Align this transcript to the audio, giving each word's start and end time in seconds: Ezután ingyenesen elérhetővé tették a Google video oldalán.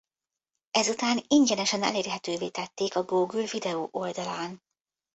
Ezután 0.71 1.23
ingyenesen 1.27 1.83
elérhetővé 1.83 2.49
tették 2.49 2.95
a 2.95 3.03
Google 3.03 3.45
video 3.45 3.87
oldalán. 3.91 4.61